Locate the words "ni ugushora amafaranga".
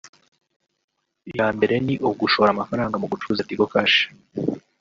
1.85-2.95